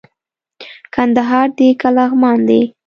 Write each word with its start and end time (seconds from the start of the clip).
کندهار 0.93 1.47
دئ 1.57 1.69
که 1.79 1.89
لغمان 1.95 2.37
دئ 2.47 2.61